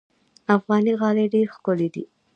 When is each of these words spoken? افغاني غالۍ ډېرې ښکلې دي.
افغاني 0.55 0.93
غالۍ 0.99 1.25
ډېرې 1.33 1.51
ښکلې 1.55 1.87
دي. 1.93 2.03